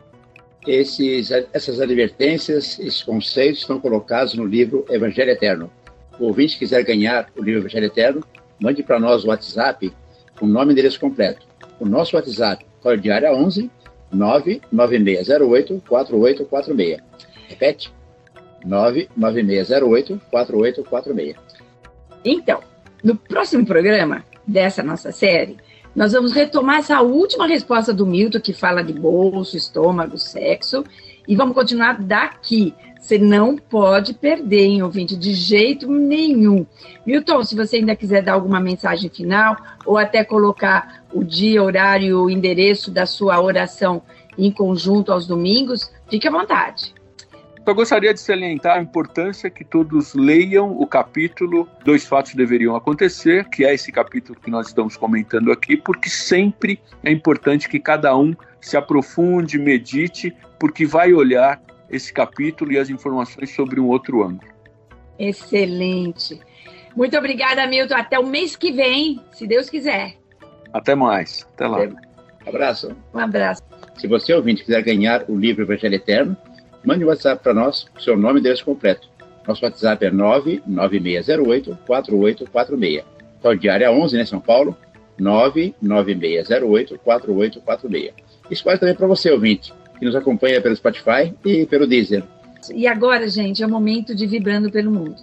Esses, 0.66 1.30
essas 1.52 1.80
advertências, 1.80 2.78
esses 2.78 3.02
conceitos 3.02 3.60
estão 3.60 3.78
colocados 3.78 4.34
no 4.34 4.46
livro 4.46 4.86
Evangelho 4.88 5.30
Eterno. 5.30 5.70
O 6.18 6.24
ouvinte 6.26 6.58
quiser 6.58 6.82
ganhar 6.82 7.30
o 7.36 7.42
livro 7.42 7.60
Evangelho 7.60 7.86
Eterno, 7.86 8.24
mande 8.58 8.82
para 8.82 8.98
nós 8.98 9.22
o 9.22 9.28
WhatsApp 9.28 9.92
com 10.38 10.46
nome 10.46 10.70
e 10.70 10.72
endereço 10.72 10.98
completo. 10.98 11.46
O 11.78 11.84
nosso 11.84 12.16
WhatsApp 12.16 12.71
Código 12.82 13.02
de 13.02 13.10
área 13.10 13.32
11 13.32 13.70
99608 14.12 15.82
4846. 15.88 17.00
Repete? 17.48 17.92
99608 18.64 20.20
4846. 20.30 21.36
Então, 22.24 22.60
no 23.02 23.16
próximo 23.16 23.66
programa 23.66 24.24
dessa 24.46 24.82
nossa 24.82 25.10
série, 25.10 25.56
nós 25.94 26.12
vamos 26.12 26.32
retomar 26.32 26.78
essa 26.78 27.00
última 27.02 27.46
resposta 27.46 27.92
do 27.92 28.06
Milton, 28.06 28.40
que 28.40 28.52
fala 28.52 28.82
de 28.82 28.92
bolso, 28.92 29.56
estômago, 29.56 30.16
sexo, 30.16 30.84
e 31.26 31.36
vamos 31.36 31.54
continuar 31.54 32.00
daqui. 32.02 32.74
Você 33.02 33.18
não 33.18 33.56
pode 33.56 34.14
perder, 34.14 34.62
hein, 34.62 34.82
ouvinte, 34.84 35.16
de 35.16 35.34
jeito 35.34 35.90
nenhum. 35.90 36.64
Milton, 37.04 37.42
se 37.42 37.56
você 37.56 37.78
ainda 37.78 37.96
quiser 37.96 38.22
dar 38.22 38.34
alguma 38.34 38.60
mensagem 38.60 39.10
final, 39.10 39.56
ou 39.84 39.98
até 39.98 40.22
colocar 40.22 41.02
o 41.12 41.24
dia, 41.24 41.60
horário, 41.60 42.22
o 42.22 42.30
endereço 42.30 42.92
da 42.92 43.04
sua 43.04 43.42
oração 43.42 44.02
em 44.38 44.52
conjunto 44.52 45.12
aos 45.12 45.26
domingos, 45.26 45.92
fique 46.08 46.28
à 46.28 46.30
vontade. 46.30 46.94
Eu 47.66 47.74
gostaria 47.74 48.14
de 48.14 48.20
salientar 48.20 48.78
a 48.78 48.82
importância 48.82 49.50
que 49.50 49.64
todos 49.64 50.14
leiam 50.14 50.70
o 50.70 50.86
capítulo 50.86 51.68
Dois 51.84 52.04
Fatos 52.04 52.34
Deveriam 52.34 52.76
Acontecer, 52.76 53.48
que 53.48 53.64
é 53.64 53.74
esse 53.74 53.90
capítulo 53.90 54.38
que 54.40 54.50
nós 54.50 54.68
estamos 54.68 54.96
comentando 54.96 55.50
aqui, 55.50 55.76
porque 55.76 56.08
sempre 56.08 56.80
é 57.02 57.10
importante 57.10 57.68
que 57.68 57.80
cada 57.80 58.16
um 58.16 58.32
se 58.60 58.76
aprofunde, 58.76 59.58
medite, 59.58 60.32
porque 60.58 60.86
vai 60.86 61.12
olhar 61.12 61.60
esse 61.92 62.12
capítulo 62.12 62.72
e 62.72 62.78
as 62.78 62.90
informações 62.90 63.54
sobre 63.54 63.78
um 63.78 63.88
outro 63.88 64.24
ângulo. 64.24 64.50
Excelente. 65.18 66.40
Muito 66.96 67.16
obrigada, 67.16 67.66
Milton. 67.66 67.94
Até 67.94 68.18
o 68.18 68.26
mês 68.26 68.56
que 68.56 68.72
vem, 68.72 69.20
se 69.32 69.46
Deus 69.46 69.70
quiser. 69.70 70.16
Até 70.72 70.94
mais. 70.94 71.46
Até 71.54 71.66
lá. 71.66 71.80
Um 71.80 71.96
abraço. 72.48 72.96
Um 73.14 73.18
abraço. 73.18 73.62
Se 73.98 74.08
você, 74.08 74.32
ouvinte, 74.32 74.64
quiser 74.64 74.82
ganhar 74.82 75.24
o 75.28 75.38
livro 75.38 75.62
Evangelho 75.62 75.94
Eterno, 75.94 76.34
mande 76.84 77.04
um 77.04 77.08
WhatsApp 77.08 77.40
para 77.42 77.54
nós, 77.54 77.86
seu 78.00 78.16
nome 78.16 78.38
e 78.38 78.40
endereço 78.40 78.64
completo. 78.64 79.08
Nosso 79.46 79.62
WhatsApp 79.64 80.06
é 80.06 80.10
99608-4846. 80.10 83.04
Código 83.40 83.60
de 83.60 83.68
área 83.68 83.92
11, 83.92 84.16
né, 84.16 84.24
São 84.24 84.40
Paulo? 84.40 84.76
99608-4846. 85.20 88.12
Isso 88.50 88.64
vale 88.64 88.78
também 88.78 88.94
para 88.94 89.06
você, 89.06 89.30
ouvinte, 89.30 89.74
que 90.02 90.06
nos 90.06 90.16
acompanha 90.16 90.60
pelo 90.60 90.74
Spotify 90.74 91.32
e 91.44 91.64
pelo 91.64 91.86
Deezer. 91.86 92.24
E 92.74 92.88
agora, 92.88 93.28
gente, 93.28 93.62
é 93.62 93.66
o 93.66 93.70
momento 93.70 94.16
de 94.16 94.26
vibrando 94.26 94.68
pelo 94.68 94.90
mundo. 94.90 95.14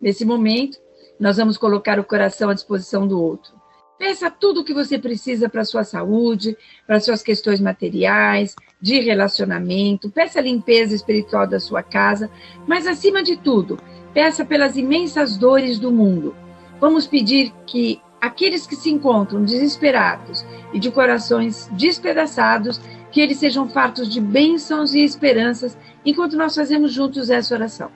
Nesse 0.00 0.24
momento, 0.24 0.78
nós 1.18 1.38
vamos 1.38 1.58
colocar 1.58 1.98
o 1.98 2.04
coração 2.04 2.48
à 2.48 2.54
disposição 2.54 3.04
do 3.04 3.20
outro. 3.20 3.52
Peça 3.98 4.30
tudo 4.30 4.60
o 4.60 4.64
que 4.64 4.72
você 4.72 4.96
precisa 4.96 5.48
para 5.48 5.64
sua 5.64 5.82
saúde, 5.82 6.56
para 6.86 7.00
suas 7.00 7.20
questões 7.20 7.60
materiais, 7.60 8.54
de 8.80 9.00
relacionamento, 9.00 10.08
peça 10.08 10.38
a 10.38 10.42
limpeza 10.42 10.94
espiritual 10.94 11.44
da 11.44 11.58
sua 11.58 11.82
casa, 11.82 12.30
mas 12.64 12.86
acima 12.86 13.24
de 13.24 13.36
tudo, 13.36 13.76
peça 14.14 14.44
pelas 14.44 14.76
imensas 14.76 15.36
dores 15.36 15.80
do 15.80 15.90
mundo. 15.90 16.32
Vamos 16.80 17.08
pedir 17.08 17.52
que 17.66 18.00
aqueles 18.20 18.68
que 18.68 18.76
se 18.76 18.88
encontram 18.88 19.42
desesperados 19.42 20.46
e 20.72 20.78
de 20.78 20.92
corações 20.92 21.68
despedaçados, 21.72 22.80
que 23.12 23.20
eles 23.20 23.36
sejam 23.36 23.68
fartos 23.68 24.08
de 24.08 24.20
bênçãos 24.20 24.94
e 24.94 25.04
esperanças 25.04 25.76
enquanto 26.04 26.36
nós 26.36 26.54
fazemos 26.54 26.92
juntos 26.92 27.28
essa 27.28 27.54
oração. 27.54 27.90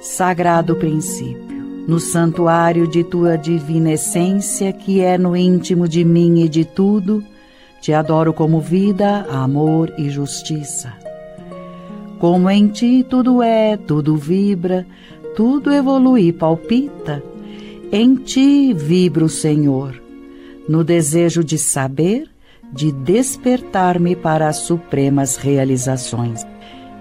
Sagrado 0.00 0.76
princípio, 0.76 1.84
no 1.88 1.98
santuário 1.98 2.86
de 2.86 3.02
tua 3.02 3.36
divina 3.36 3.92
essência, 3.92 4.72
que 4.72 5.00
é 5.00 5.16
no 5.16 5.36
íntimo 5.36 5.88
de 5.88 6.04
mim 6.04 6.42
e 6.42 6.48
de 6.48 6.64
tudo, 6.64 7.24
te 7.80 7.92
adoro 7.92 8.32
como 8.32 8.60
vida, 8.60 9.26
amor 9.28 9.92
e 9.98 10.08
justiça. 10.08 10.92
Como 12.18 12.48
em 12.48 12.68
ti 12.68 13.04
tudo 13.08 13.42
é, 13.42 13.76
tudo 13.76 14.16
vibra, 14.16 14.86
tudo 15.34 15.72
evolui 15.72 16.28
e 16.28 16.32
palpita, 16.32 17.22
em 17.90 18.14
ti 18.14 18.72
vibra 18.72 19.24
o 19.24 19.28
Senhor, 19.28 20.00
no 20.68 20.82
desejo 20.84 21.42
de 21.42 21.58
saber, 21.58 22.28
de 22.72 22.90
despertar-me 22.90 24.16
para 24.16 24.48
as 24.48 24.56
supremas 24.58 25.36
realizações. 25.36 26.44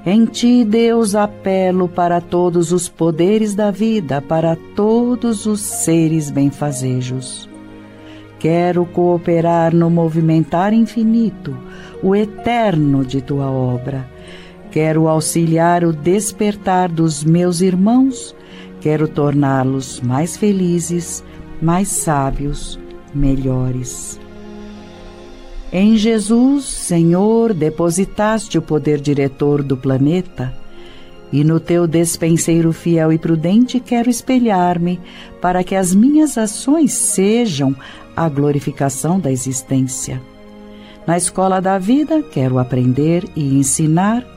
Em 0.06 0.26
ti, 0.26 0.66
Deus, 0.66 1.16
apelo 1.16 1.88
para 1.88 2.20
todos 2.20 2.72
os 2.72 2.90
poderes 2.90 3.56
da 3.56 3.72
vida, 3.72 4.22
para 4.22 4.58
todos 4.76 5.46
os 5.46 5.62
seres 5.62 6.30
benfazejos. 6.30 7.50
Quero 8.38 8.86
cooperar 8.86 9.74
no 9.74 9.90
movimentar 9.90 10.74
infinito, 10.74 11.58
o 12.04 12.14
eterno 12.14 13.06
de 13.06 13.22
tua 13.22 13.50
obra 13.50 14.13
Quero 14.74 15.08
auxiliar 15.08 15.84
o 15.84 15.94
despertar 15.94 16.92
dos 16.92 17.24
meus 17.24 17.62
irmãos, 17.62 18.36
quero 18.82 19.08
torná-los 19.08 20.02
mais 20.02 20.36
felizes, 20.36 21.24
mais 21.62 21.90
sábios, 21.90 22.80
melhores. 23.14 24.20
Em 25.72 25.96
Jesus, 25.96 26.66
Senhor, 26.66 27.54
depositaste 27.54 28.58
o 28.58 28.64
poder 28.64 29.00
diretor 29.00 29.62
do 29.62 29.78
planeta, 29.78 30.52
e 31.32 31.44
no 31.44 31.60
teu 31.60 31.86
despenseiro 31.86 32.74
fiel 32.74 33.14
e 33.14 33.20
prudente 33.20 33.80
quero 33.80 34.10
espelhar-me 34.10 35.00
para 35.40 35.64
que 35.64 35.76
as 35.76 35.94
minhas 35.94 36.36
ações 36.36 36.94
sejam 36.94 37.76
a 38.16 38.28
glorificação 38.28 39.20
da 39.20 39.32
existência. 39.32 40.20
Na 41.06 41.16
escola 41.16 41.62
da 41.62 41.78
vida, 41.78 42.24
quero 42.24 42.58
aprender 42.58 43.24
e 43.36 43.54
ensinar 43.60 44.34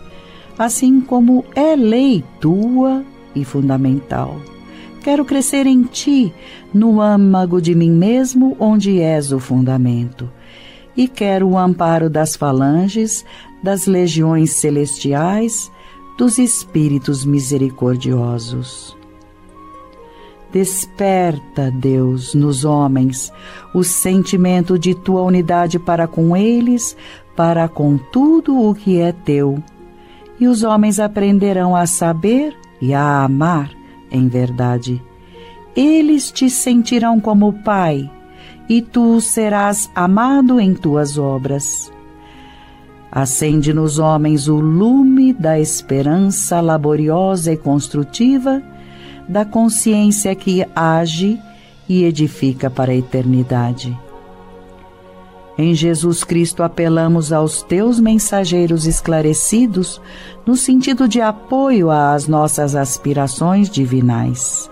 assim 0.59 1.01
como 1.01 1.45
é 1.55 1.77
lei 1.77 2.25
tua 2.41 3.05
e 3.35 3.45
fundamental. 3.45 4.37
Quero 5.03 5.25
crescer 5.25 5.67
em 5.67 5.83
ti, 5.83 6.35
no 6.75 7.01
âmago 7.01 7.61
de 7.61 7.75
mim 7.75 7.91
mesmo, 7.91 8.57
onde 8.59 9.01
és 9.01 9.31
o 9.31 9.39
fundamento. 9.39 10.29
E 10.97 11.07
quero 11.07 11.51
o 11.51 11.59
amparo 11.59 12.11
das 12.11 12.35
falanges, 12.35 13.25
das 13.63 13.87
legiões 13.87 14.53
celestiais, 14.53 15.71
dos 16.19 16.39
espíritos 16.39 17.25
misericordiosos. 17.25 18.97
Desperta, 20.53 21.71
Deus, 21.71 22.35
nos 22.35 22.65
homens 22.65 23.31
o 23.75 23.85
sentimento 23.85 24.79
de 24.79 24.95
tua 24.95 25.23
unidade 25.23 25.79
para 25.79 26.09
com 26.09 26.37
eles, 26.37 26.97
para 27.37 27.69
com 27.69 27.99
tudo 27.99 28.59
o 28.59 28.75
que 28.75 28.99
é 28.99 29.13
teu. 29.13 29.63
E 30.39 30.47
os 30.47 30.63
homens 30.63 31.01
aprenderão 31.01 31.75
a 31.75 31.87
saber 31.87 32.55
e 32.81 32.93
a 32.93 33.25
amar 33.25 33.71
em 34.11 34.29
verdade. 34.29 35.03
Eles 35.75 36.31
te 36.31 36.49
sentirão 36.49 37.21
como 37.21 37.53
Pai, 37.53 38.11
e 38.69 38.83
tu 38.83 39.21
serás 39.21 39.91
amado 39.95 40.61
em 40.61 40.75
tuas 40.75 41.19
obras. 41.19 41.93
Acende 43.11 43.73
nos 43.73 43.99
homens 43.99 44.49
o 44.49 44.57
lume 44.57 45.33
da 45.33 45.59
esperança 45.59 46.61
laboriosa 46.61 47.53
e 47.53 47.57
construtiva, 47.57 48.63
da 49.29 49.45
consciência 49.45 50.35
que 50.35 50.67
age 50.75 51.39
e 51.89 52.05
edifica 52.05 52.69
para 52.69 52.93
a 52.93 52.97
eternidade. 52.97 53.97
Em 55.59 55.75
Jesus 55.75 56.23
Cristo 56.23 56.63
apelamos 56.63 57.33
aos 57.33 57.63
teus 57.63 57.99
mensageiros 57.99 58.87
esclarecidos 58.87 60.01
no 60.45 60.55
sentido 60.55 61.09
de 61.09 61.21
apoio 61.21 61.91
às 61.91 62.29
nossas 62.29 62.77
aspirações 62.77 63.71
divinais. 63.71 64.71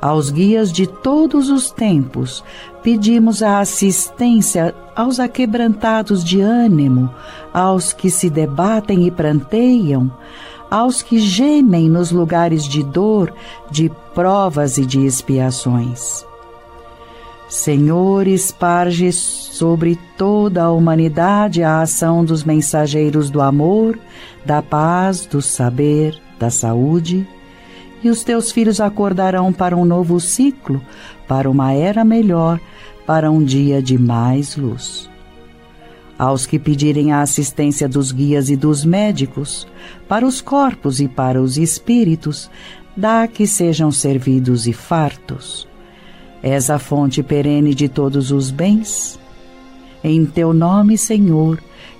Aos 0.00 0.30
guias 0.30 0.72
de 0.72 0.86
todos 0.86 1.48
os 1.48 1.70
tempos, 1.70 2.44
pedimos 2.82 3.42
a 3.42 3.60
assistência 3.60 4.74
aos 4.94 5.18
aquebrantados 5.18 6.24
de 6.24 6.40
ânimo, 6.40 7.10
aos 7.52 7.92
que 7.92 8.10
se 8.10 8.30
debatem 8.30 9.06
e 9.06 9.10
pranteiam, 9.10 10.10
aos 10.70 11.02
que 11.02 11.18
gemem 11.18 11.88
nos 11.88 12.12
lugares 12.12 12.64
de 12.64 12.82
dor, 12.82 13.32
de 13.70 13.90
provas 14.14 14.78
e 14.78 14.86
de 14.86 15.04
expiações. 15.04 16.27
Senhor, 17.48 18.26
esparge 18.26 19.10
sobre 19.10 19.98
toda 20.18 20.64
a 20.64 20.70
humanidade 20.70 21.62
a 21.62 21.80
ação 21.80 22.22
dos 22.22 22.44
mensageiros 22.44 23.30
do 23.30 23.40
amor, 23.40 23.98
da 24.44 24.60
paz, 24.60 25.24
do 25.24 25.40
saber, 25.40 26.20
da 26.38 26.50
saúde, 26.50 27.26
e 28.04 28.10
os 28.10 28.22
teus 28.22 28.52
filhos 28.52 28.82
acordarão 28.82 29.50
para 29.50 29.74
um 29.74 29.86
novo 29.86 30.20
ciclo, 30.20 30.82
para 31.26 31.50
uma 31.50 31.72
era 31.72 32.04
melhor, 32.04 32.60
para 33.06 33.30
um 33.30 33.42
dia 33.42 33.80
de 33.80 33.96
mais 33.96 34.54
luz. 34.54 35.08
Aos 36.18 36.44
que 36.44 36.58
pedirem 36.58 37.12
a 37.12 37.22
assistência 37.22 37.88
dos 37.88 38.12
guias 38.12 38.50
e 38.50 38.56
dos 38.56 38.84
médicos, 38.84 39.66
para 40.06 40.26
os 40.26 40.42
corpos 40.42 41.00
e 41.00 41.08
para 41.08 41.40
os 41.40 41.56
espíritos, 41.56 42.50
dá 42.94 43.26
que 43.26 43.46
sejam 43.46 43.90
servidos 43.90 44.66
e 44.66 44.74
fartos 44.74 45.66
És 46.42 46.70
a 46.70 46.78
fonte 46.78 47.22
perene 47.22 47.74
de 47.74 47.88
todos 47.88 48.30
os 48.30 48.50
bens. 48.50 49.18
Em 50.02 50.24
teu 50.24 50.52
nome, 50.52 50.96
Senhor, 50.96 51.58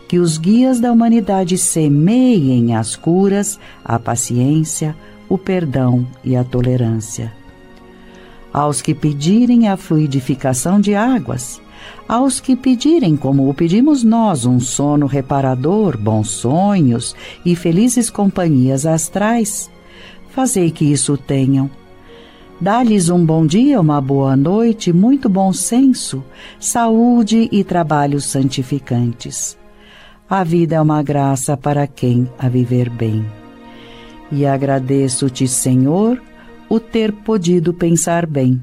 que 0.08 0.18
os 0.18 0.38
guias 0.38 0.80
da 0.80 0.92
humanidade 0.92 1.58
semeiem 1.58 2.74
as 2.74 2.96
curas, 2.96 3.58
a 3.84 3.98
paciência, 3.98 4.96
o 5.28 5.36
perdão 5.36 6.06
e 6.24 6.34
a 6.36 6.42
tolerância. 6.42 7.32
Aos 8.52 8.80
que 8.80 8.94
pedirem 8.94 9.68
a 9.68 9.76
fluidificação 9.76 10.80
de 10.80 10.94
águas, 10.94 11.60
aos 12.08 12.40
que 12.40 12.56
pedirem, 12.56 13.16
como 13.16 13.48
o 13.48 13.54
pedimos 13.54 14.02
nós, 14.02 14.46
um 14.46 14.58
sono 14.58 15.06
reparador, 15.06 15.98
bons 15.98 16.28
sonhos 16.28 17.14
e 17.44 17.54
felizes 17.54 18.08
companhias 18.08 18.86
astrais, 18.86 19.70
fazei 20.30 20.70
que 20.70 20.86
isso 20.86 21.18
tenham 21.18 21.70
Dá-lhes 22.60 23.08
um 23.08 23.24
bom 23.24 23.46
dia, 23.46 23.80
uma 23.80 24.00
boa 24.00 24.36
noite, 24.36 24.92
muito 24.92 25.28
bom 25.28 25.52
senso, 25.52 26.24
saúde 26.58 27.48
e 27.52 27.62
trabalhos 27.62 28.24
santificantes. 28.24 29.56
A 30.28 30.42
vida 30.42 30.74
é 30.74 30.80
uma 30.80 31.00
graça 31.00 31.56
para 31.56 31.86
quem 31.86 32.28
a 32.36 32.48
viver 32.48 32.90
bem. 32.90 33.24
E 34.32 34.44
agradeço-te, 34.44 35.46
Senhor, 35.46 36.20
o 36.68 36.80
ter 36.80 37.12
podido 37.12 37.72
pensar 37.72 38.26
bem. 38.26 38.60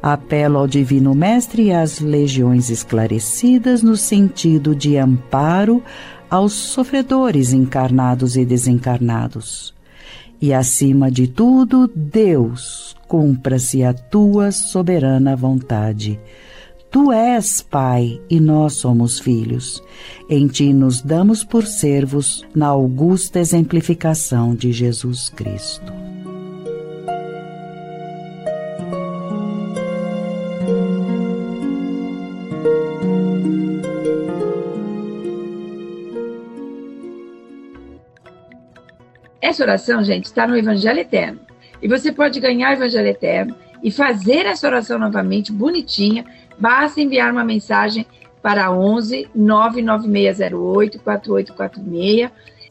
Apelo 0.00 0.58
ao 0.58 0.68
Divino 0.68 1.12
Mestre 1.12 1.64
e 1.64 1.72
às 1.72 1.98
legiões 1.98 2.70
esclarecidas 2.70 3.82
no 3.82 3.96
sentido 3.96 4.76
de 4.76 4.96
amparo 4.96 5.82
aos 6.30 6.52
sofredores 6.52 7.52
encarnados 7.52 8.36
e 8.36 8.44
desencarnados 8.44 9.74
e 10.42 10.52
acima 10.52 11.08
de 11.08 11.28
tudo, 11.28 11.88
Deus, 11.94 12.96
cumpra-se 13.06 13.84
a 13.84 13.94
tua 13.94 14.50
soberana 14.50 15.36
vontade. 15.36 16.18
Tu 16.90 17.12
és 17.12 17.62
Pai 17.62 18.20
e 18.28 18.40
nós 18.40 18.72
somos 18.74 19.20
filhos. 19.20 19.80
Em 20.28 20.48
ti 20.48 20.72
nos 20.72 21.00
damos 21.00 21.44
por 21.44 21.64
servos 21.64 22.44
na 22.52 22.66
augusta 22.66 23.38
exemplificação 23.38 24.52
de 24.52 24.72
Jesus 24.72 25.30
Cristo. 25.30 25.92
Essa 39.52 39.64
oração, 39.64 40.02
gente, 40.02 40.24
está 40.24 40.46
no 40.46 40.56
Evangelho 40.56 41.00
Eterno. 41.00 41.38
E 41.82 41.86
você 41.86 42.10
pode 42.10 42.40
ganhar 42.40 42.70
o 42.70 42.72
Evangelho 42.72 43.08
Eterno 43.08 43.54
e 43.82 43.90
fazer 43.90 44.46
essa 44.46 44.66
oração 44.66 44.98
novamente, 44.98 45.52
bonitinha. 45.52 46.24
Basta 46.58 47.02
enviar 47.02 47.30
uma 47.30 47.44
mensagem 47.44 48.06
para 48.40 48.72
11 48.72 49.28
99608 49.34 51.00
4846 51.00 52.30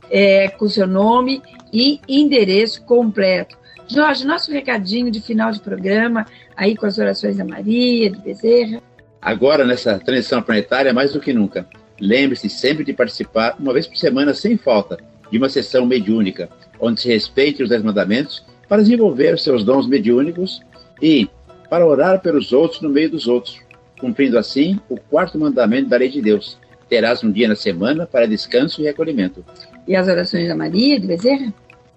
é, 0.10 0.48
com 0.48 0.68
seu 0.68 0.88
nome 0.88 1.44
e 1.72 2.02
endereço 2.10 2.84
completo. 2.84 3.56
Jorge, 3.88 4.26
nosso 4.26 4.52
recadinho 4.52 5.12
de 5.12 5.22
final 5.22 5.52
de 5.52 5.60
programa, 5.60 6.26
aí 6.58 6.76
com 6.76 6.88
as 6.88 6.98
orações 6.98 7.38
da 7.38 7.46
Maria, 7.46 8.10
de 8.10 8.18
Bezerra. 8.18 8.82
Agora, 9.22 9.64
nessa 9.64 10.00
transição 10.00 10.42
planetária, 10.42 10.92
mais 10.92 11.14
do 11.14 11.20
que 11.20 11.32
nunca, 11.32 11.64
lembre-se 12.00 12.50
sempre 12.50 12.84
de 12.84 12.92
participar 12.92 13.56
uma 13.60 13.72
vez 13.72 13.86
por 13.86 13.98
semana, 13.98 14.34
sem 14.34 14.58
falta, 14.58 14.98
de 15.32 15.38
uma 15.38 15.48
sessão 15.48 15.86
mediúnica 15.86 16.50
onde 16.82 17.00
se 17.00 17.08
respeite 17.08 17.62
os 17.62 17.70
dez 17.70 17.84
mandamentos, 17.84 18.44
para 18.68 18.82
desenvolver 18.82 19.38
seus 19.38 19.64
dons 19.64 19.88
mediúnicos 19.88 20.62
e 21.02 21.30
para 21.70 21.86
orar 21.86 22.22
pelos 22.22 22.52
outros 22.52 22.82
no 22.82 22.90
meio 22.90 23.12
dos 23.12 23.28
outros, 23.28 23.60
cumprindo 24.00 24.38
assim 24.38 24.80
o 24.90 24.98
quarto 24.98 25.38
mandamento 25.38 25.90
da 25.90 25.98
lei 25.98 26.10
de 26.10 26.22
Deus. 26.22 26.58
Terás 26.90 27.24
um 27.24 27.32
dia 27.32 27.48
na 27.48 27.56
semana 27.56 28.06
para 28.06 28.28
descanso 28.28 28.82
e 28.82 28.86
recolhimento. 28.86 29.46
E 29.88 29.96
as 29.96 30.08
orações 30.08 30.48
da 30.48 30.56
Maria 30.56 31.00
de 31.00 31.08
Bezerra? 31.08 31.54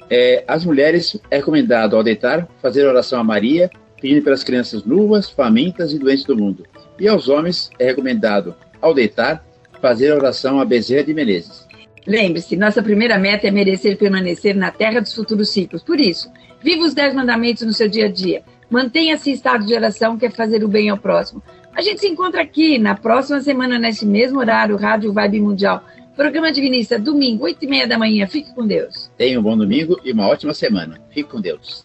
É, 0.08 0.44
as 0.46 0.64
mulheres 0.64 1.18
é 1.30 1.36
recomendado, 1.36 1.96
ao 1.96 2.02
deitar, 2.02 2.46
fazer 2.60 2.86
oração 2.86 3.18
a 3.18 3.24
Maria, 3.24 3.70
pedindo 4.00 4.22
pelas 4.22 4.44
crianças 4.44 4.84
nuas, 4.84 5.30
famintas 5.30 5.92
e 5.92 5.98
doentes 5.98 6.24
do 6.24 6.36
mundo. 6.36 6.64
E 6.98 7.08
aos 7.08 7.28
homens 7.28 7.70
é 7.78 7.86
recomendado, 7.86 8.54
ao 8.80 8.94
deitar, 8.94 9.44
fazer 9.80 10.12
oração 10.12 10.60
a 10.60 10.64
Bezerra 10.64 11.04
de 11.04 11.14
Menezes. 11.14 11.66
Lembre-se, 12.06 12.56
nossa 12.56 12.82
primeira 12.82 13.18
meta 13.18 13.46
é 13.46 13.50
merecer 13.50 13.96
permanecer 13.96 14.54
na 14.54 14.70
terra 14.70 15.00
dos 15.00 15.14
futuros 15.14 15.50
ciclos. 15.50 15.82
Por 15.82 15.98
isso, 15.98 16.30
viva 16.62 16.84
os 16.84 16.94
dez 16.94 17.14
mandamentos 17.14 17.62
no 17.62 17.72
seu 17.72 17.88
dia 17.88 18.06
a 18.06 18.10
dia. 18.10 18.42
Mantenha-se 18.70 19.30
em 19.30 19.34
estado 19.34 19.64
de 19.64 19.74
oração, 19.74 20.18
que 20.18 20.26
é 20.26 20.30
fazer 20.30 20.64
o 20.64 20.68
bem 20.68 20.88
ao 20.88 20.98
próximo. 20.98 21.42
A 21.74 21.82
gente 21.82 22.00
se 22.00 22.08
encontra 22.08 22.42
aqui 22.42 22.78
na 22.78 22.94
próxima 22.94 23.40
semana, 23.40 23.78
nesse 23.78 24.06
mesmo 24.06 24.38
horário, 24.38 24.76
Rádio 24.76 25.12
Vibe 25.12 25.40
Mundial. 25.40 25.82
Programa 26.16 26.52
Divinista, 26.52 26.98
domingo, 26.98 27.44
oito 27.44 27.64
e 27.64 27.68
meia 27.68 27.88
da 27.88 27.98
manhã. 27.98 28.26
Fique 28.26 28.54
com 28.54 28.66
Deus. 28.66 29.10
Tenha 29.16 29.38
um 29.38 29.42
bom 29.42 29.56
domingo 29.56 29.98
e 30.04 30.12
uma 30.12 30.28
ótima 30.28 30.54
semana. 30.54 31.00
Fique 31.10 31.28
com 31.28 31.40
Deus. 31.40 31.84